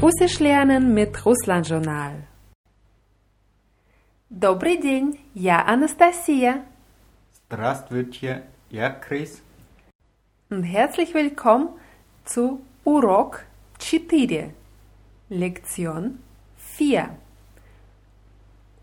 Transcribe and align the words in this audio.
Russisch 0.00 0.38
lernen 0.40 0.94
mit 0.94 1.24
Russland 1.24 1.68
Journal. 1.68 2.26
Добрый 4.30 4.76
день, 4.80 5.18
я 5.34 5.64
Анастасия. 5.66 6.64
Здравствуйте, 7.48 8.44
я 8.70 8.90
Крис. 8.90 9.42
Und 10.50 10.62
herzlich 10.64 11.14
willkommen 11.14 11.68
zu 12.24 12.60
Урок 12.84 13.44
4, 13.78 14.50
Lektion 15.28 16.18
4. 16.56 17.10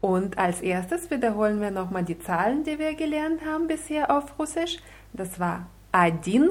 Und 0.01 0.38
als 0.38 0.61
erstes 0.61 1.09
wiederholen 1.09 1.61
wir 1.61 1.71
nochmal 1.71 2.04
die 2.04 2.20
Zahlen, 2.20 2.63
die 2.63 2.77
wir 2.77 2.93
gelernt 2.95 3.45
haben 3.45 3.67
bisher 3.67 4.11
auf 4.11 4.38
Russisch. 4.38 4.79
Das 5.13 5.39
war 5.39 5.67
один, 5.93 6.49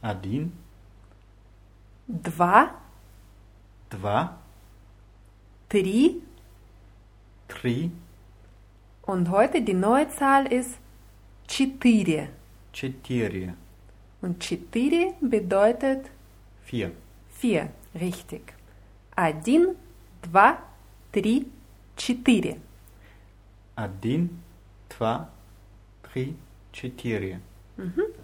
Один, 0.00 0.52
два, 2.06 2.70
два, 3.92 4.38
три 5.68 6.22
три, 7.48 7.90
und 9.02 9.30
heute 9.30 9.62
die 9.62 9.74
neue 9.74 10.08
Zahl 10.10 10.46
ist 10.52 10.78
четыре. 11.46 12.28
четыре, 12.72 13.54
Und 14.20 14.40
четыре 14.40 15.14
bedeutet 15.20 16.10
vier. 16.64 16.92
vier, 17.30 17.70
richtig. 17.94 18.54
Один, 19.16 19.76
два, 20.22 20.58
три, 21.12 21.46
четыре. 21.96 22.58
Один, 23.74 24.42
два, 24.90 25.30
три, 26.02 26.36
четыре. 26.72 27.40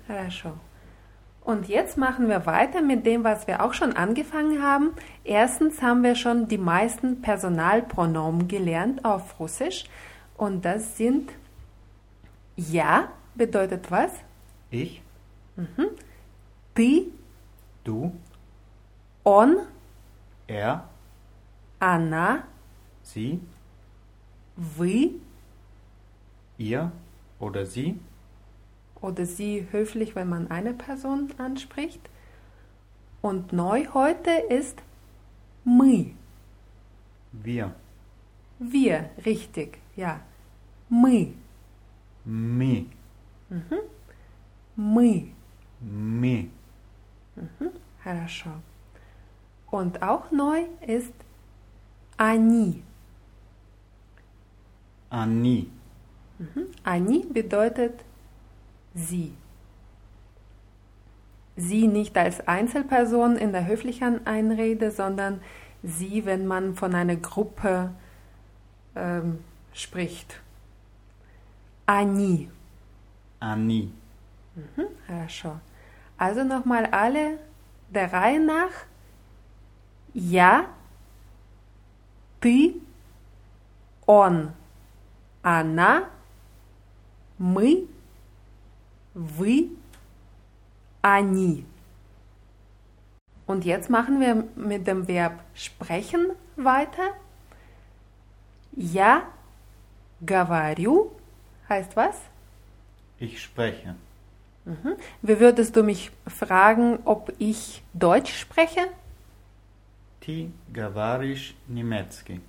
Хорошо. 0.07 0.59
Und 1.49 1.69
jetzt 1.69 1.99
machen 1.99 2.29
wir 2.29 2.47
weiter 2.47 2.81
mit 2.81 3.05
dem, 3.05 3.23
was 3.23 3.47
wir 3.47 3.63
auch 3.63 3.75
schon 3.75 3.95
angefangen 3.95 4.63
haben. 4.63 4.95
Erstens 5.25 5.83
haben 5.83 6.03
wir 6.03 6.15
schon 6.15 6.49
die 6.49 6.59
meisten 6.59 7.21
Personalpronomen 7.21 8.49
gelernt 8.49 9.05
auf 9.05 9.39
Russisch. 9.39 9.85
Und 10.37 10.65
das 10.65 10.97
sind 10.97 11.31
ja 12.57 13.09
bedeutet 13.35 13.91
was? 13.91 14.11
Ich, 14.71 15.03
Ты, 16.75 17.13
du, 17.85 18.13
он, 19.23 19.59
er, 20.47 20.89
она, 21.79 22.45
sie, 23.03 23.41
вы 24.57 25.21
ihr 26.59 26.91
oder 27.39 27.67
sie, 27.67 28.01
oder 29.01 29.27
sie 29.27 29.67
höflich, 29.71 30.15
wenn 30.15 30.29
man 30.29 30.51
eine 30.51 30.73
Person 30.73 31.33
anspricht. 31.39 32.01
Und 33.23 33.53
neu 33.53 33.87
heute 33.93 34.31
ist 34.31 34.83
мы. 35.65 36.15
wir, 37.33 37.75
Wir, 38.59 39.11
richtig, 39.25 39.79
ja. 39.97 40.21
Мы, 40.89 41.35
mi, 42.25 42.87
мы. 44.77 45.29
mi, 45.81 46.51
Хорошо. 48.03 48.51
Und 49.71 50.03
auch 50.03 50.31
neu 50.31 50.67
ist 50.87 51.13
они. 52.17 52.83
они, 55.11 55.71
Они 56.85 57.25
bedeutet 57.25 58.05
sie. 58.95 59.35
Sie 61.57 61.87
nicht 61.87 62.17
als 62.19 62.47
Einzelperson 62.49 63.37
in 63.37 63.53
der 63.53 63.67
höflichen 63.67 64.27
Einrede, 64.27 64.91
sondern 64.91 65.41
sie, 65.83 66.25
wenn 66.25 66.47
man 66.47 66.75
von 66.75 66.95
einer 66.95 67.17
Gruppe 67.17 67.91
ähm, 68.97 69.39
spricht. 69.73 70.41
Они. 71.87 72.51
они, 73.41 73.93
Хорошо. 75.07 75.61
Also 76.17 76.45
nochmal 76.45 76.87
alle 76.87 77.39
der 77.91 78.13
Reihe 78.13 78.41
nach. 78.41 78.71
Я, 80.15 80.67
ты, 82.41 82.77
он, 84.07 84.53
она, 85.43 86.09
мы, 87.37 87.89
вы, 89.19 89.71
они. 91.03 91.65
Und 93.47 93.65
jetzt 93.65 93.91
machen 93.91 94.21
wir 94.21 94.45
mit 94.57 94.87
dem 94.87 95.07
Verb 95.07 95.41
sprechen 95.55 96.33
weiter. 96.57 97.15
Я 98.73 99.25
говорю 100.21 101.13
heißt 101.69 101.97
was? 101.97 102.17
ich 103.19 103.43
spreche. 103.43 103.95
Wie 105.23 105.41
würdest 105.41 105.77
du 105.77 105.83
mich 105.83 106.11
fragen, 106.27 106.99
ob 107.05 107.33
ich 107.39 107.83
Deutsch 107.93 108.33
spreche? 108.33 108.89
Ты 110.21 110.51
говоришь 110.73 111.55
немецкий. 111.69 112.41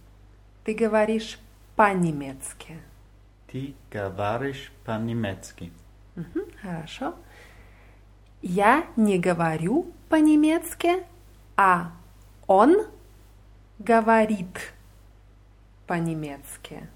Ты 0.64 0.74
говоришь 0.74 1.38
по-немецки. 1.76 2.78
Ты 3.48 3.74
говоришь 3.92 4.72
по-немецки. 4.86 5.72
Хорошо. 6.63 7.15
Я 8.43 8.87
не 8.97 9.19
говорю 9.19 9.93
по-немецки, 10.09 11.05
а 11.57 11.93
он 12.47 12.87
говорит 13.79 14.73
по-немецки. 15.87 16.89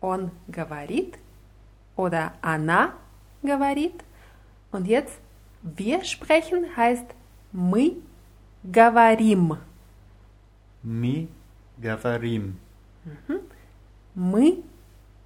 Он 0.00 0.30
говорит 0.46 1.18
oder 1.96 2.34
она 2.40 2.94
говорит. 3.42 4.04
Und 4.70 4.86
jetzt 4.86 5.18
wir 5.62 6.04
sprechen 6.04 6.76
heißt 6.76 7.14
мы 7.52 7.96
говорим. 8.62 9.58
Мы 10.82 11.28
говорим. 11.78 12.58
Мы 14.14 14.62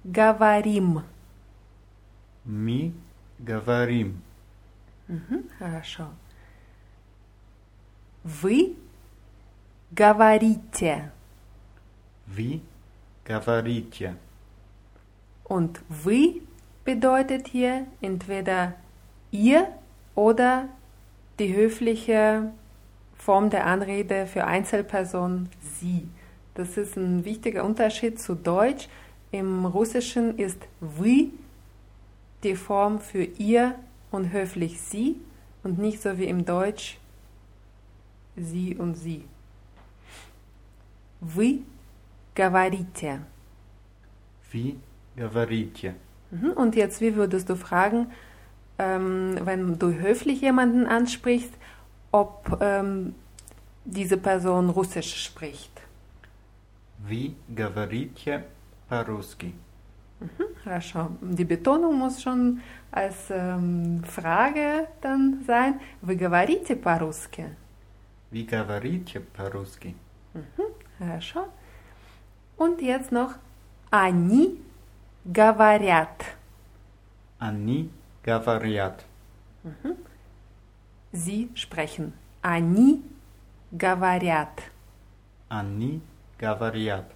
говорим. 0.03 1.03
Мы 2.44 2.92
говорим. 3.38 4.22
Хорошо. 5.58 6.08
Вы 8.24 8.76
говорите. 9.90 11.10
Вы 12.26 12.60
говорите. 13.24 14.16
Und 15.44 15.80
вы 15.88 16.42
bedeutet 16.84 17.48
hier 17.48 17.86
entweder 18.00 18.74
ihr 19.30 19.68
oder 20.14 20.68
die 21.38 21.54
höfliche 21.54 22.52
Form 23.16 23.50
der 23.50 23.66
Anrede 23.66 24.26
für 24.26 24.46
Einzelperson 24.46 25.48
sie. 25.60 26.08
Das 26.54 26.76
ist 26.76 26.96
ein 26.96 27.24
wichtiger 27.24 27.64
Unterschied 27.64 28.20
zu 28.20 28.34
Deutsch. 28.34 28.88
Im 29.30 29.66
Russischen 29.66 30.38
ist 30.38 30.58
вы 30.80 31.30
die 32.42 32.56
Form 32.56 33.00
für 33.00 33.24
ihr 33.24 33.74
und 34.10 34.32
höflich 34.32 34.80
sie 34.80 35.16
und 35.62 35.78
nicht 35.78 36.00
so 36.02 36.18
wie 36.18 36.24
im 36.26 36.44
Deutsch 36.44 36.98
sie 38.36 38.76
und 38.76 38.94
sie. 38.94 39.24
Вы 41.20 41.62
говорите. 42.34 43.20
Вы 44.52 44.76
говорите. 45.16 45.94
Mhm, 46.30 46.52
Und 46.52 46.76
jetzt, 46.76 47.00
wie 47.00 47.16
würdest 47.16 47.48
du 47.48 47.56
fragen, 47.56 48.10
ähm, 48.78 49.38
wenn 49.42 49.78
du 49.78 49.92
höflich 49.92 50.40
jemanden 50.40 50.86
ansprichst, 50.86 51.52
ob 52.12 52.58
ähm, 52.60 53.14
diese 53.84 54.16
Person 54.16 54.70
Russisch 54.70 55.24
spricht? 55.24 55.72
Вы 56.98 57.34
говорите 57.48 58.44
по-русски. 58.88 59.52
Хорошо. 60.64 61.10
Die 61.20 61.44
Betonung 61.44 61.98
muss 61.98 62.20
schon 62.20 62.60
als 62.90 63.30
ähm, 63.30 64.02
Frage 64.04 64.88
dann 65.00 65.44
sein. 65.46 65.80
Вы 66.02 66.16
говорите 66.16 66.74
по-русски? 66.74 67.44
Вы 68.30 68.44
говорите 68.44 69.20
по-русски. 69.20 69.94
Хорошо. 70.98 71.48
Und 72.56 72.82
jetzt 72.82 73.12
noch 73.12 73.34
они 73.90 74.60
говорят. 75.24 76.24
Они 77.38 77.90
говорят. 78.22 79.04
Sie 81.12 81.50
sprechen. 81.54 82.12
Они 82.42 83.02
говорят. 83.72 84.62
Они 85.48 86.00
говорят. 86.38 87.06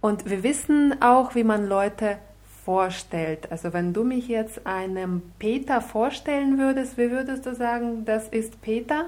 Und 0.00 0.28
wir 0.28 0.42
wissen 0.42 1.02
auch, 1.02 1.34
wie 1.34 1.44
man 1.44 1.66
Leute 1.66 2.18
vorstellt. 2.64 3.50
Also 3.50 3.72
wenn 3.72 3.92
du 3.92 4.04
mich 4.04 4.28
jetzt 4.28 4.66
einem 4.66 5.22
Peter 5.38 5.80
vorstellen 5.80 6.58
würdest, 6.58 6.96
wie 6.98 7.10
würdest 7.10 7.46
du 7.46 7.54
sagen, 7.54 8.04
das 8.04 8.28
ist 8.28 8.60
Peter? 8.62 9.06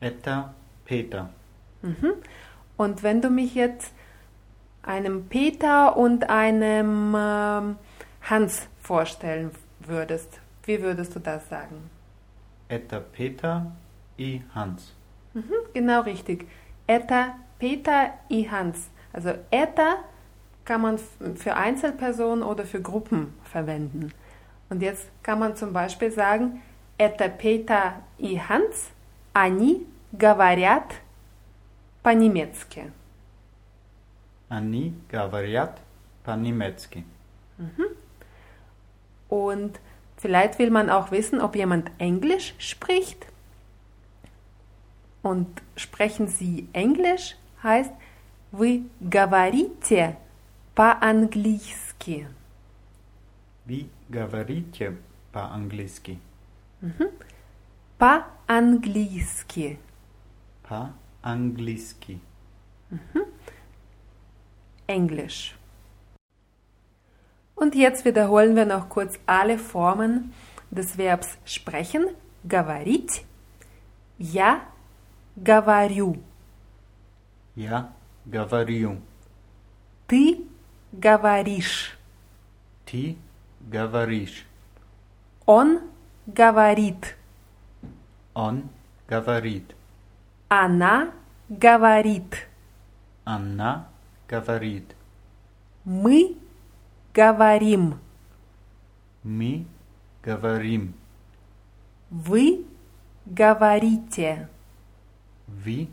Etta 0.00 0.54
Peter. 0.84 1.30
Mhm. 1.82 2.12
Und 2.76 3.02
wenn 3.02 3.22
du 3.22 3.30
mich 3.30 3.54
jetzt 3.54 3.92
einem 4.82 5.26
Peter 5.26 5.96
und 5.96 6.28
einem 6.28 7.14
äh, 7.14 7.74
Hans 8.22 8.68
vorstellen 8.82 9.50
würdest, 9.80 10.40
wie 10.64 10.82
würdest 10.82 11.14
du 11.14 11.20
das 11.20 11.48
sagen? 11.48 11.90
Etta 12.68 13.00
Peter 13.00 13.72
i 14.18 14.42
Hans. 14.54 14.94
Mhm, 15.34 15.52
genau 15.72 16.00
richtig. 16.02 16.46
Eta 16.86 17.36
Peter 17.59 18.13
и 18.29 18.49
Hans. 18.49 18.89
Also 19.13 19.33
это 19.51 19.97
kann 20.65 20.81
man 20.81 20.95
f- 20.95 21.17
für 21.35 21.55
Einzelpersonen 21.55 22.43
oder 22.43 22.65
für 22.65 22.81
Gruppen 22.81 23.33
verwenden. 23.43 24.13
Und 24.69 24.81
jetzt 24.81 25.07
kann 25.23 25.39
man 25.39 25.55
zum 25.55 25.73
Beispiel 25.73 26.11
sagen, 26.11 26.61
это 26.97 27.27
Peter 27.29 28.01
и 28.17 28.39
Hans, 28.39 28.91
они 29.33 29.85
говорят 30.17 30.95
по-немецки. 32.03 32.91
Они 34.49 34.93
говорят 35.09 35.77
по-немецки. 36.23 37.03
Und 39.29 39.79
vielleicht 40.17 40.59
will 40.59 40.71
man 40.71 40.89
auch 40.89 41.11
wissen, 41.11 41.39
ob 41.41 41.55
jemand 41.55 41.89
Englisch 41.99 42.53
spricht. 42.59 43.27
Und 45.21 45.61
sprechen 45.75 46.27
Sie 46.27 46.67
Englisch 46.73 47.35
heißt, 47.63 47.91
вы 48.51 48.83
говорите 48.99 50.17
по-английски. 50.75 52.27
Вы 53.65 53.89
говорите 54.09 54.97
по-английски. 55.31 56.19
По-английски. 57.97 59.79
По-английски. 60.63 62.19
Englisch. 64.87 65.55
Und 67.55 67.75
jetzt 67.75 68.05
wiederholen 68.05 68.55
wir 68.55 68.65
noch 68.65 68.89
kurz 68.89 69.19
alle 69.27 69.57
Formen 69.57 70.33
des 70.71 70.97
Verbs 70.97 71.37
sprechen. 71.45 72.07
Говорить. 72.43 73.23
Я 74.17 74.61
говорю. 75.37 76.17
Я 77.56 77.90
говорю. 78.26 79.00
Ты 80.06 80.46
говоришь. 80.92 81.96
Ты 82.84 83.16
говоришь. 83.60 84.44
Он 85.46 85.80
говорит. 86.26 87.16
Он 88.34 88.68
говорит. 89.08 89.74
Она 90.48 91.12
говорит. 91.48 92.46
Она 93.24 93.88
говорит. 94.28 94.94
Мы 95.84 96.36
говорим. 97.14 97.98
Мы 99.22 99.64
говорим. 100.22 100.92
Вы 102.10 102.66
говорите. 103.24 104.48
Вы 105.46 105.88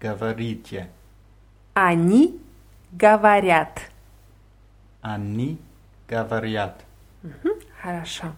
говорите. 0.00 0.88
Они 1.74 2.40
говорят. 2.92 3.80
Они 5.00 5.58
говорят. 6.08 6.84
Хорошо. 7.82 8.32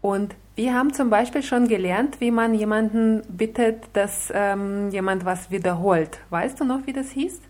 Und 0.00 0.34
wir 0.56 0.74
haben 0.74 0.92
zum 0.92 1.08
Beispiel 1.10 1.42
schon 1.42 1.66
gelernt, 1.66 2.20
wie 2.20 2.30
man 2.30 2.54
jemanden 2.54 3.22
bittet, 3.28 3.88
dass 3.94 4.30
ähm, 4.34 4.90
jemand 4.90 5.24
was 5.24 5.50
wiederholt. 5.50 6.20
Weißt 6.30 6.60
du 6.60 6.64
noch, 6.64 6.86
wie 6.86 6.92
das 6.92 7.10
hieß? 7.10 7.40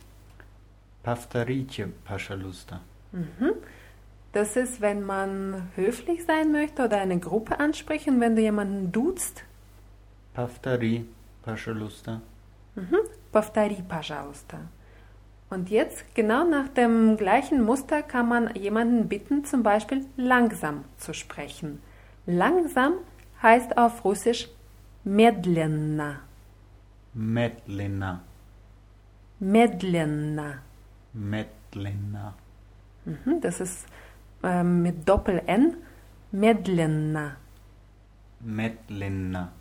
Повторите, 1.03 1.89
пожалуйста. 2.05 2.81
Das 4.33 4.57
ist, 4.57 4.81
wenn 4.81 5.05
man 5.05 5.69
höflich 5.77 6.25
sein 6.25 6.51
möchte 6.51 6.85
oder 6.85 6.99
eine 6.99 7.19
Gruppe 7.19 7.61
ansprechen, 7.61 8.21
wenn 8.21 8.35
du 8.35 8.43
jemanden 8.43 8.91
duzt. 8.91 9.45
Повтори, 10.33 11.05
пожалуйста. 11.43 12.21
Повтори, 13.33 13.83
пожалуйста. 13.89 14.59
Und 15.51 15.71
jetzt, 15.71 16.15
genau 16.15 16.45
nach 16.45 16.69
dem 16.69 17.17
gleichen 17.17 17.63
Muster, 17.63 18.03
kann 18.03 18.29
man 18.29 18.55
jemanden 18.55 19.09
bitten, 19.09 19.45
zum 19.45 19.63
Beispiel 19.63 20.05
langsam 20.17 20.85
zu 20.97 21.15
sprechen. 21.15 21.81
Langsam 22.27 22.95
heißt 23.43 23.77
auf 23.77 24.05
Russisch 24.05 24.49
медленно. 25.05 26.21
Медленно. 27.13 28.23
Медленно. 29.39 30.63
Медленно. 31.13 32.35
Mhm, 33.05 33.41
das 33.41 33.61
ist 33.61 33.87
ähm, 34.43 34.83
mit 34.83 35.09
Doppel-N. 35.09 35.77
Медленно. 36.33 37.37
Медленно. 38.41 39.53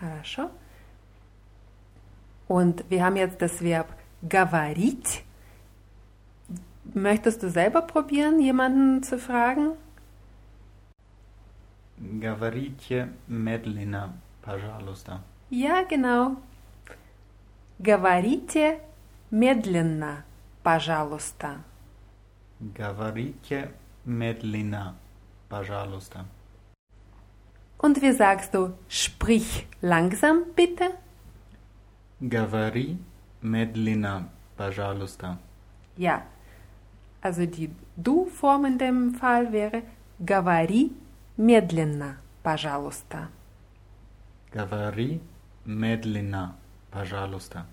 Хорошо. 0.00 0.50
Und 2.50 2.84
wir 2.88 3.04
haben 3.04 3.16
jetzt 3.16 3.40
das 3.42 3.62
Verb 3.62 3.88
говорить. 4.22 5.24
Möchtest 6.94 7.42
du 7.42 7.50
selber 7.50 7.82
probieren, 7.82 8.40
jemanden 8.40 9.02
zu 9.02 9.18
fragen? 9.18 9.72
Говорите 11.98 13.08
медленно, 13.26 14.12
пожалуйста. 14.42 15.22
Ja, 15.50 15.82
genau. 15.82 16.36
Говорите 17.78 18.80
медленно, 19.30 20.24
пожалуйста. 20.62 21.64
Говорите 22.60 23.70
медленно, 24.04 24.94
пожалуйста. 25.48 26.26
Und 27.78 28.00
wie 28.00 28.12
sagst 28.12 28.54
du, 28.54 28.72
sprich 28.88 29.66
langsam 29.80 30.44
bitte? 30.54 30.90
Говори 32.20 32.98
медленно, 33.42 34.28
пожалуйста. 34.56 35.38
Ja. 35.96 36.22
Also 37.20 37.46
die 37.46 37.70
Du-Form 37.96 38.64
in 38.64 38.78
dem 38.78 39.14
Fall 39.14 39.52
wäre 39.52 39.82
говори 40.18 40.92
медленно, 41.36 42.16
пожалуйста. 42.42 43.28
Говори 44.52 45.20
медленно, 45.64 46.56
пожалуйста. 46.90 47.66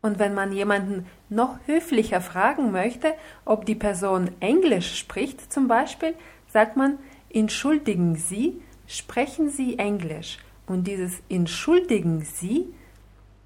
Und 0.00 0.18
wenn 0.18 0.34
man 0.34 0.52
jemanden 0.52 1.06
noch 1.28 1.58
höflicher 1.66 2.20
fragen 2.20 2.72
möchte, 2.72 3.14
ob 3.44 3.66
die 3.66 3.76
Person 3.76 4.30
Englisch 4.40 4.98
spricht 4.98 5.52
zum 5.52 5.68
Beispiel, 5.68 6.14
sagt 6.48 6.76
man, 6.76 6.98
entschuldigen 7.32 8.16
Sie, 8.16 8.60
sprechen 8.86 9.48
Sie 9.48 9.78
Englisch. 9.78 10.38
Und 10.66 10.86
dieses 10.88 11.22
entschuldigen 11.28 12.22
Sie 12.22 12.74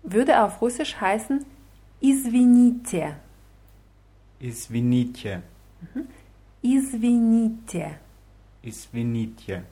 würde 0.02 0.42
auf 0.42 0.60
Russisch 0.62 1.00
heißen 1.00 1.44
извините. 2.00 3.16
Извините, 4.40 5.42
Извините. 6.62 7.98
извините. 8.62 9.64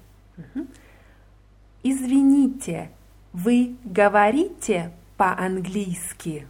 Извините. 1.83 2.91
Вы 3.35 3.75
говорите 3.85 4.91
по-английски? 5.19 6.47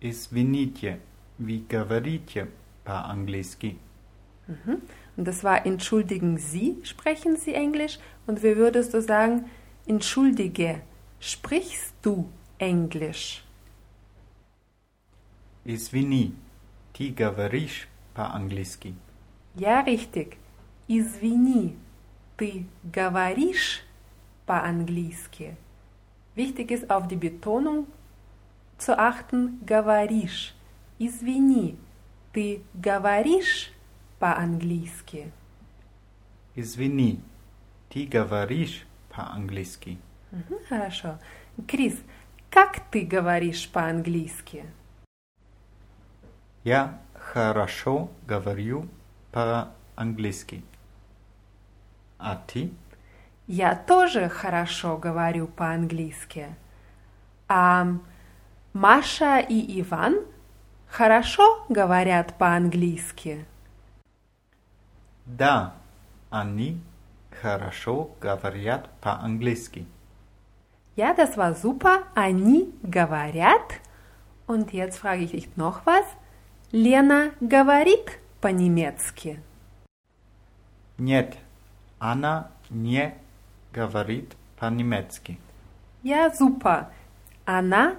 Извините, 0.00 1.00
вы 1.38 1.64
говорите 1.68 2.48
по-английски. 2.84 3.78
Und 5.16 5.24
das 5.26 5.42
war 5.44 5.64
entschuldigen 5.64 6.38
Sie, 6.38 6.76
sprechen 6.82 7.36
Sie 7.36 7.54
Englisch? 7.54 7.98
Und 8.26 8.42
wie 8.42 8.56
würdest 8.56 8.94
du 8.94 9.00
sagen, 9.00 9.44
entschuldige, 9.86 10.82
sprichst 11.20 11.94
du 12.02 12.28
Englisch? 12.58 13.42
Извини, 15.64 16.34
ты 16.92 17.10
говоришь 17.10 17.88
по-английски. 18.14 18.94
Ja, 19.54 19.80
richtig. 19.80 20.38
Извини, 20.88 21.76
ты 22.36 22.66
говоришь 22.82 23.82
по-английски? 24.46 25.56
Wichtig 26.34 26.70
ist 26.70 26.90
auf 26.90 27.06
die 27.08 27.16
Betonung 27.16 27.86
zu 28.78 28.98
achten, 28.98 29.60
говоришь. 29.66 30.54
Извини, 30.98 31.76
ты 32.32 32.62
говоришь 32.74 33.72
по-английски? 34.18 35.32
Извини, 36.54 37.20
ты 37.90 38.06
говоришь 38.06 38.86
по-английски. 39.10 39.98
Мгм, 40.35 40.59
Хорошо. 40.67 41.17
Крис, 41.65 41.97
как 42.49 42.79
ты 42.91 43.05
говоришь 43.05 43.69
по-английски? 43.69 44.65
Я 46.65 46.99
хорошо 47.13 48.09
говорю 48.27 48.89
по-английски. 49.31 50.61
А 52.17 52.35
ты? 52.35 52.71
Я 53.47 53.75
тоже 53.75 54.27
хорошо 54.27 54.97
говорю 54.97 55.47
по-английски. 55.47 56.53
А 57.47 57.87
Маша 58.73 59.39
и 59.39 59.79
Иван 59.81 60.19
хорошо 60.89 61.65
говорят 61.69 62.37
по-английски. 62.37 63.45
Да, 65.25 65.75
они 66.29 66.81
хорошо 67.41 68.11
говорят 68.19 68.89
по-английски. 68.99 69.85
Ja, 70.95 71.13
das 71.13 71.35
war 71.37 71.53
super. 71.53 72.03
Они 72.15 72.73
говорят. 72.83 73.81
Und 74.47 74.71
jetzt 74.71 74.97
frage 74.97 75.23
ich 75.23 75.31
dich 75.31 75.57
noch 75.57 75.85
was. 75.85 76.05
Лена 76.71 77.31
говорит 77.41 78.19
по-немецки. 78.41 79.39
Нет, 80.97 81.35
она 81.99 82.49
не 82.69 83.13
говорит 83.73 84.35
по-немецки. 84.57 85.37
Ja, 86.03 86.29
super. 86.33 86.91
Она 87.45 87.95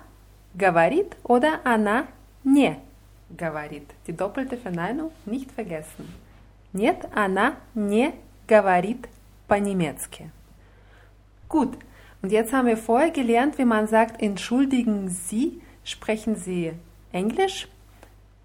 говорит 0.55 1.17
oder 1.23 1.61
она 1.65 2.07
не 2.45 2.79
говорит. 3.31 3.91
Die 4.07 4.12
doppelte 4.12 4.57
Verneinung 4.57 5.11
nicht 5.26 5.50
vergessen. 5.53 6.09
Нет, 6.73 7.07
она 7.15 7.57
не 7.75 8.15
говорит 8.49 9.09
по-немецки. 9.49 10.31
Gut, 11.49 11.76
und 12.25 12.31
jetzt 12.31 12.53
haben 12.53 12.67
wir 12.67 12.77
vorher 12.77 13.12
gelernt, 13.12 13.58
wie 13.58 13.65
man 13.65 13.88
sagt, 13.88 14.22
entschuldigen 14.22 15.10
Sie, 15.10 15.62
sprechen 15.84 16.36
Sie 16.36 16.74
Englisch. 17.12 17.67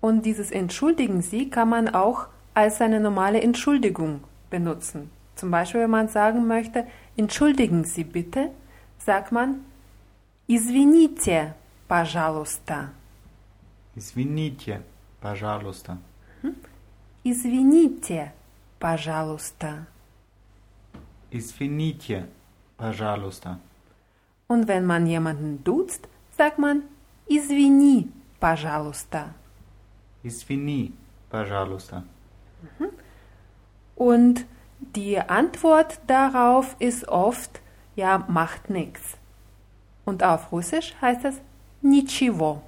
Und 0.01 0.25
dieses 0.25 0.51
entschuldigen 0.51 1.21
Sie 1.23 1.51
kann 1.51 1.69
man 1.69 1.89
auch 1.89 2.29
als 2.55 2.81
eine 2.81 3.01
normale 3.01 3.41
Entschuldigung 3.43 4.21
benutzen. 4.49 5.11
Zum 5.35 5.51
Beispiel, 5.51 5.83
wenn 5.83 5.91
man 5.91 6.09
sagen 6.09 6.47
möchte, 6.47 6.87
entschuldigen 7.17 7.85
Sie 7.85 8.05
bitte, 8.05 8.51
sagt 8.99 9.33
man 9.33 9.61
Извините, 10.49 11.55
пожалуйста. 11.89 12.93
Извините, 13.97 14.81
пожалуйста. 15.21 15.99
Извините, 17.25 18.33
пожалуйста. 18.79 19.87
Извините, 21.33 22.29
пожалуйста. 22.77 23.59
Und 24.51 24.69
wenn 24.69 24.87
man 24.87 25.07
jemanden 25.07 25.63
duzt, 25.65 26.09
sagt 26.37 26.59
man 26.59 26.83
Извини, 27.29 28.09
пожалуйста. 28.39 29.35
Извини, 30.23 30.93
пожалуйста. 31.31 32.05
Und 33.97 34.45
die 34.79 35.19
Antwort 35.19 36.01
darauf 36.07 36.77
ist 36.79 37.09
oft, 37.09 37.61
ja, 37.97 38.25
macht 38.29 38.71
nichts. 38.71 39.17
Und 40.05 40.23
auf 40.23 40.53
Russisch 40.53 40.95
heißt 41.01 41.25
es 41.25 41.41
Ничего. 41.83 42.63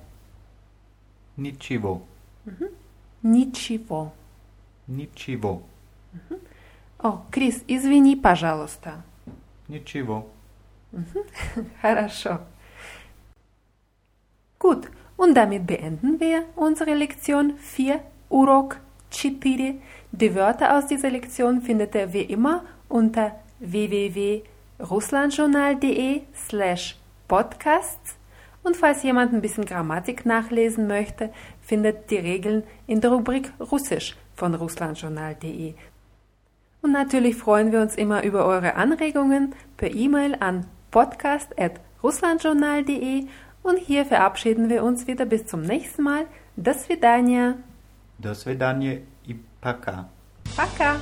Ничего, 1.37 2.03
Ничего. 3.23 4.13
ничего, 4.89 5.63
О, 6.99 7.23
Крис, 7.31 7.63
извини, 7.69 8.17
пожалуйста. 8.17 9.05
ничего. 9.69 10.27
Хорошо. 11.83 12.39
Gut, 14.59 14.89
und 15.17 15.35
damit 15.35 15.67
beenden 15.67 16.21
wir 16.21 16.45
unsere 16.57 16.95
Lektion 16.95 17.59
4, 17.59 18.01
Urok 18.31 18.79
4. 19.11 19.75
Die 20.13 20.35
Wörter 20.35 20.77
aus 20.77 20.87
dieser 20.87 21.11
Lektion 21.11 21.61
findet 21.63 21.95
ihr 21.95 22.13
wie 22.13 22.23
immer 22.23 22.65
unter 22.89 23.39
www.russlandjournal.de 23.61 26.23
slash 26.35 26.99
podcasts 27.27 28.17
und 28.63 28.77
falls 28.77 29.03
jemand 29.03 29.33
ein 29.33 29.41
bisschen 29.41 29.65
Grammatik 29.65 30.27
nachlesen 30.27 30.87
möchte, 30.87 31.33
findet 31.63 32.11
die 32.11 32.19
Regeln 32.19 32.65
in 32.87 33.01
der 33.01 33.13
Rubrik 33.13 33.51
Russisch 33.61 34.15
von 34.35 34.55
russlandjournal.de. 34.55 35.73
Und 36.83 36.93
natürlich 36.93 37.37
freuen 37.37 37.73
wir 37.73 37.81
uns 37.81 37.97
immer 37.97 38.23
über 38.25 38.45
eure 38.45 38.75
Anregungen 38.77 39.55
per 39.77 39.95
E-Mail 39.95 40.37
an 40.41 40.67
podcast.russlandjournal.de 40.93 43.27
und 43.63 43.79
hier 43.79 44.05
verabschieden 44.07 44.69
wir 44.69 44.85
uns 44.85 45.07
wieder 45.07 45.25
bis 45.27 45.47
zum 45.47 45.63
nächsten 45.63 46.03
Mal. 46.03 46.27
До 46.57 46.75
свидания. 46.75 47.59
До 48.19 48.35
свидания 48.35 49.03
и 49.25 49.37
пока. 49.61 50.09
Пока. 50.57 50.97